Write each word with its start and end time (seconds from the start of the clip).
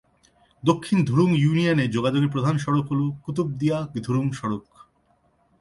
দক্ষিণ 0.63 1.05
ধুরুং 1.05 1.29
ইউনিয়নে 1.37 1.85
যোগাযোগের 1.87 2.29
প্রধান 2.29 2.55
সড়ক 2.57 2.85
হল 2.91 3.01
কুতুবদিয়া-ধুরুং 3.25 4.25
সড়ক। 4.31 4.65